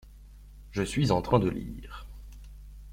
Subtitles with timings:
[0.71, 2.07] Je suis en train de lire.